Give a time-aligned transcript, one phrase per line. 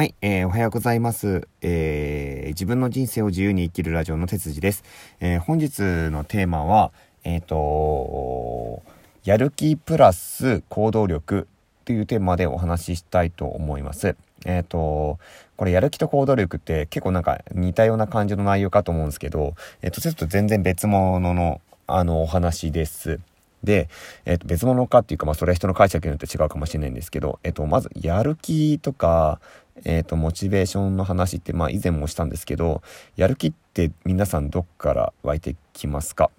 [0.00, 1.46] はい、えー、おはようございます。
[1.60, 4.82] えー、自分の人生を自由に生きるラジオの哲司です。
[5.20, 6.90] えー、本日のテーマは、
[7.22, 8.82] えっ、ー、と、
[9.24, 11.46] やる気プラス行動力
[11.84, 14.16] というテーマでお話ししたいと思います。
[14.46, 15.18] えっ、ー、と、
[15.58, 23.20] これやる気と行動力って結構なんか似たような感じの内容かと思うんですけど、えっ、ー、と、ちょっと全然別物のあのお話です。
[23.62, 23.88] で、
[24.24, 29.40] えっ、と、別物かっていうか、まあ、それは人の解釈によって違うかもしれないんですけど、えっ、と、まず、やる気とか、
[29.84, 32.82] えっ、と、モチベーションの話って、まあ、以前もしたんですけど、
[33.16, 36.30] やる気って皆さんどっから湧いてきますか？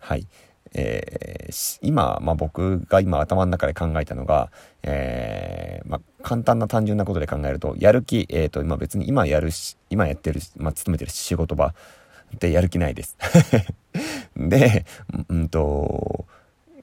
[0.00, 0.26] はい。
[0.76, 4.50] えー、今、まあ、僕が今頭の中で考えたのが、
[4.82, 13.16] えー、まあ、簡単な単純なことで考えると、やる気、えっ、と、今別に今やるし、今やってる、まあ、勤めてる仕事場ってやる気ないです。
[14.36, 14.84] で、
[15.28, 16.26] うんと、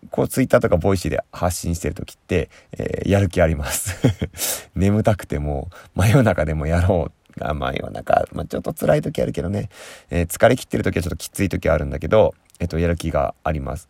[0.10, 3.96] こうツイッターとか Voicy で発信してる時って、えー、やる気あります。
[4.76, 7.12] 眠たくても真夜中でもやろう。
[7.40, 9.70] が真夜中、まあ、ちょっと辛い時あるけどね、
[10.10, 13.88] えー、疲れ切ってる時はちょっときつい時あるんだけど、えっ、と、やる気があります。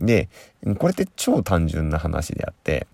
[0.00, 0.28] で、
[0.78, 2.86] これって超単純な話であって、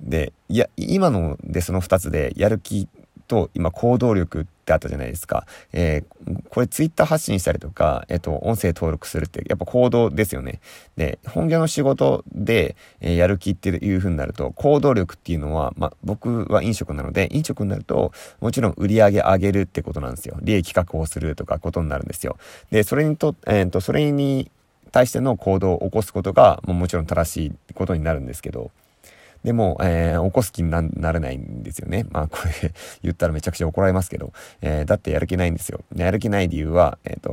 [0.00, 2.88] で、いや、今のでその2つでやる気
[3.26, 5.46] と今行動力ってあったじゃないですか。
[5.72, 10.60] えー、これツイッター発信したりとか、えっ、ー、と、音声登録するってやっぱ行動ですよね。
[10.96, 20.38] で、本業の仕事で、えー、やる気っていう風になると、行動力っていうのは、ま、僕は飲食なので、飲食になると、もちろん売り上げ上げるってことなんですよ。
[20.42, 22.36] 利益確保するとかことになるんですよ。
[22.70, 24.50] で、それにと、えっ、と、それに
[24.92, 28.70] 対しての行動を起こすことが、ももちろん正しいことになるんですけど、
[29.46, 32.04] でも、えー、起こす気になれないんですよね。
[32.10, 32.72] まあ、これ
[33.04, 35.84] 言ったらめちゃくちゃ怒られますけど、えー、だってやる気ないんですよ。
[35.94, 37.30] やる気ない理由は、えっ、ー、と、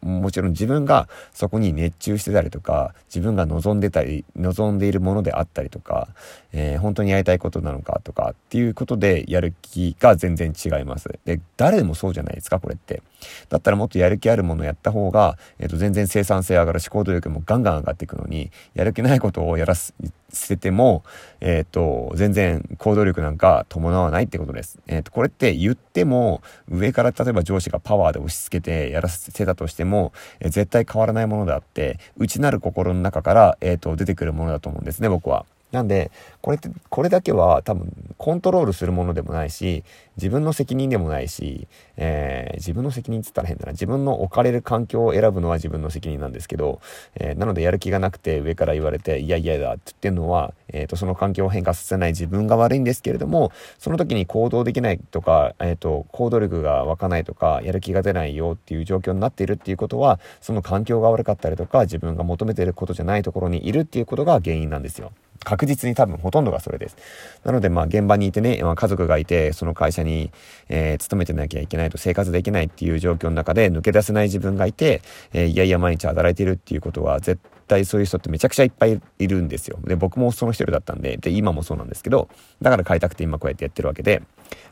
[0.00, 6.08] もちろん自分がそこに熱中してたりとか、自分が望んでたり、望んでいるものであったりとか、
[6.54, 11.10] えー、本当にやりたいことなのかとかっていうことでやる気が全然違います。
[11.26, 13.02] で、誰でもそうじゃないですか、これって。
[13.50, 19.94] だったらもっとやる気あるものをやった方が、えっ、と、全然生産性上がるし、行動力もガンガン上がっていくのに、やる気ないことをやらす、
[20.34, 21.04] 捨てても、
[21.40, 24.78] えっ、ー、と、全然行動力なんか伴わないってことです。
[24.86, 35.46] えっ、ー、と、これって言っても、上から例えば上司がパワーで押し付けてやらせたとしても、えー、絶対変わらないものであって、内なる心の中から、えっ、と、出てくるものだと思うんですね、僕は。
[35.74, 39.82] なんで、これって、これだけは多分コントロールするものでもないし、
[40.16, 43.72] 自分の責任でもないし、えー、自分の責任って言ったら変だな。
[43.72, 46.80] 自分の置かれる環境を選ぶのは自分の責任なんですけど、
[47.16, 65.12] えー、なのでやる気がなくて上から言われて、いやいやだって言ってるのは、えっ、ー、と、その環境を変化させない自分が悪いんですけれども、その時に行動できないとか、えっ、と、行動力が湧かないとか、やる気が出ないよっていう状況になっているっていうことは、その環境が悪かったりとか、自分が求めていることじゃないところにいるっていうことが原因なんですよ。
[65.44, 66.96] 確実に多分ほとんどがそれです。
[67.44, 70.30] なのでまあ現場にいてね、まあ、家族がいて、その会社に、
[70.68, 75.02] えー、勤めてなきゃいけないと生活できないっていう状況の中で抜け出せない自分がいて、
[75.32, 79.78] えー、いやいや毎日働いてるっていうことは絶対そういう人ってめちゃくちゃいっぱいいるんですよ。
[79.84, 82.28] で、僕もその一人だったんで、で、今もそうなんですけど、
[82.62, 84.22] だから変えたくて今こうやってやってるわけで、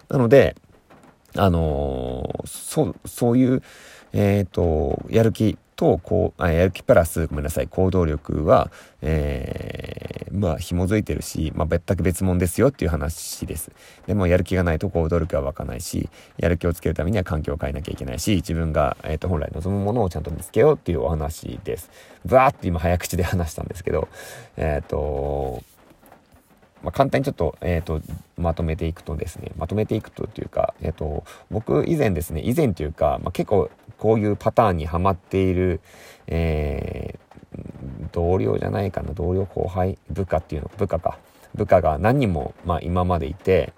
[0.09, 0.57] なので、
[1.37, 3.63] あのー、そう、そういう、
[4.13, 13.71] えっ、と、やる気と、こうあ、やる気プラス、ごめんなさい、行動力は、えー、まあ、紐づいてるし、まあ、全く別物ですよっていう話です。
[14.07, 21.91] でも、やる気がないと行動力は湧かないし、やる気をつけるためには環境を変えなきゃいけないし、自分が、えっ、ー、と、本来望むものをちゃんと見つけようっていうお話です。
[22.25, 24.09] バーって今早口で話したんですけど、
[24.57, 25.63] えっ、ー、と、
[26.83, 28.01] まあ、簡単にちょっと,、えーと、
[28.37, 35.81] まとめていくとですねまとめていくとというか、えーと、僕以前ですね以前というか、まあ、結構こういうパターンにはまっている、
[36.27, 41.19] えー、同僚じゃないかな同僚後輩部下っていうの部下か。
[41.55, 43.73] 部下が何人も、まあ、今までいて、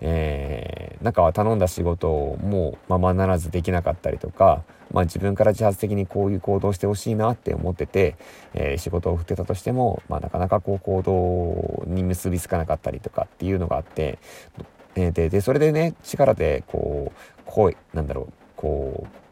[0.00, 8.16] えー、なんか頼んだ仕事をもうままならずできなかったりとか、まあ、自分から自発的にこういう行動してほしいなって思ってて、
[8.54, 14.18] えー、仕事を振ってたとしても、まあ、なかなかこう行動に結びつかなかったりとかっていうのがあって、
[14.94, 19.25] えー、ででそれでね力でこうこうなんだろうこう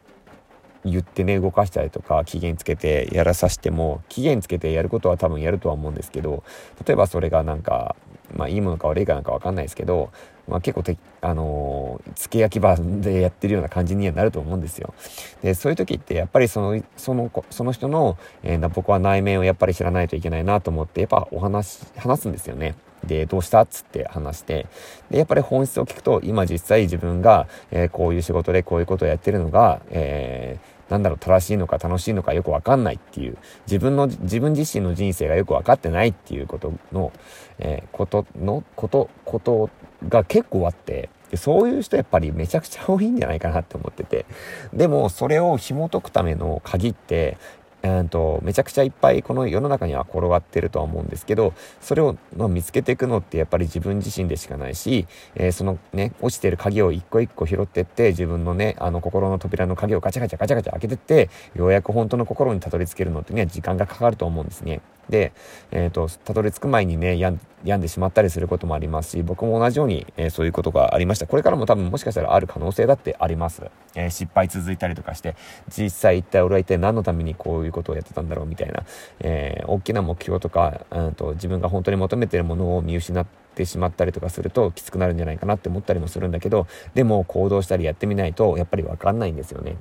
[0.84, 6.44] 言ってね動かしたりとか期限つけてやらさしても期限つけてやることは多分やるとは思うんですけど
[6.86, 7.96] 例えばそれがなんか
[8.34, 10.10] まあいいものか悪いかなんか分かんないですけど、
[10.48, 14.94] まあ、結構てあのー、付け焼き場でやってるような感じにはなると思うんですよ。
[15.42, 22.74] でそういう時ってやっぱりそのそのその人の、えー、僕は内面をやっぱり知らないといけないなと思ってやっぱお話話すんですよね。
[23.06, 24.66] で、どうしたっつって話して、
[25.10, 33.36] で、やっぱり本質を聞くと、今実際自分が、えー、こういう仕事でこういうことをやってるのが、えーなんだろう、正しいのか楽しいのかよくわかんないっていう、
[33.66, 37.12] 自分の、自分自身の人生がよくわかってないっていうことの、
[37.58, 39.70] えー、ことの、こと、こと
[40.08, 44.24] が結構あって、でそういう人やっぱりめちゃくちゃ多いんじゃないかなって思ってて。
[44.72, 47.38] でも、それを紐解くための鍵って、
[47.84, 51.52] えーと、めちゃくちゃいっぱいこの世の中には転がってるとは思うんですけど
[51.82, 64.80] それを、ま、見つけていくのってやっぱり自分自身でしかないし、えー、そのね落ちてる鍵を一個一個拾ってって自分のねあの心の扉の鍵をガチャガチャガチャガチャ開けてってようやく本当の心にたどり着けるのってね時間がかかると思うんですね。
[65.08, 65.32] で、
[65.70, 67.38] えっ、ー、と、たどり着く前にね、病
[67.78, 71.26] んでしまったりすることもありますし、僕も同じように、えー、そういうことがありました。
[71.26, 73.62] これからも多分もしかしたらある可能性だってあります。
[73.94, 75.36] えー、失敗続いたりとかして、
[75.68, 78.84] 実際一体俺は一体何のためにこういうことをやってたんだろうみたいな、
[79.20, 89.76] え大きな目標とか、うんと、自分が本当に求めてるものを見失ってしまったりとかするときつくなるんじゃないかなって思ったりもするんだけど、でも行動したりやってみないと、やっぱりわかんないんですよね。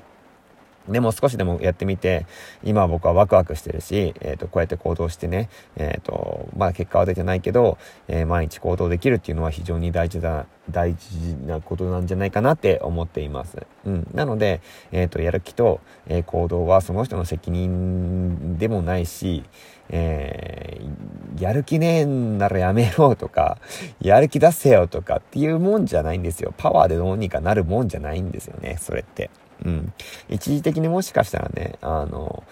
[0.88, 2.26] でも少しでもやってみて、
[2.64, 7.78] 今僕はワクワクしてるし、えっ、ー、と、こうやって行動してね、えっ、ー、と、まあ結果は出てないけど、
[8.08, 13.66] えー、毎日行動できるっていうのは非常に大事だ、大事なことなんじゃないかなって思っています。
[13.86, 14.08] うん。
[14.14, 19.44] なので、えっ、と、やる気と、え行動はその人の責任でもないし、
[19.90, 23.58] えーやる気ねえんならやめろとか、
[24.00, 26.54] やる気出せよとかっていうもんじゃないんですよ。
[26.58, 29.30] パワーでどうにかなるもんじゃないんですよね、それって。
[29.64, 29.94] うん。
[30.30, 32.44] 一時的にもしかしたらね、あの、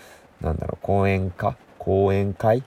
[0.41, 2.63] なんだろう、講演家講演会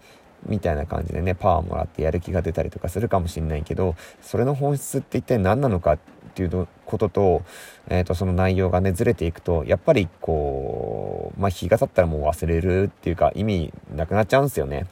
[0.46, 5.98] みたいな感じでね、パワーもらってやる気が出たりとかするかもしんないけど、それの本質って一体何なのかっ
[6.34, 7.42] ていうことと、
[7.88, 14.86] えっ、ー、と、その内容がね、ずれていくと、やっぱりこう、まあ、日が経ったらもう忘れるっていうか、意味なくなっちゃうんですよね。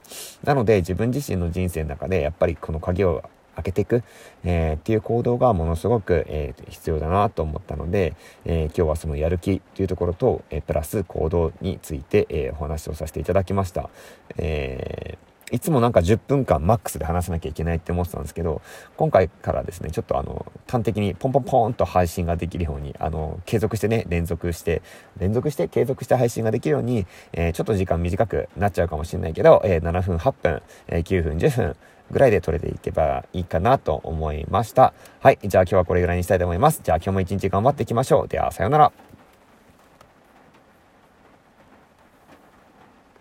[0.45, 3.23] なので、自分自身の人生の中で、やっぱりこの鍵を
[3.57, 4.03] 開けていく、
[4.45, 8.15] えー、っていう行動がものすごく、えー、必要だなと思ったので、
[8.45, 13.91] えー、今日はそのやる気というところと、えプラス行動について、えお話をさせていただきました。
[14.37, 15.19] え
[15.53, 18.63] いつもなんか10分間マックスで話さなきゃいけないって思ってたんですけど、
[18.97, 24.81] 今回からですね、ちょっとあの、端的にポンポンポンと配信ができるように、あの、継続してね、連続して、
[25.19, 31.77] 連続して継続して配信ができるように、えー、ちょっと時間短くなっちゃうかもしれないけど、えー、7分、8分、えー、9分、10分、
[32.11, 34.93] ぐらいで撮れていけばいいかなと思いました。
[35.21, 35.39] はい。
[35.43, 36.81] じゃあ今日はこれぐらいにしたいと思います。
[36.85, 38.29] じゃあ今日も一日頑張っていきましょう。
[38.29, 38.93] では、さようなら。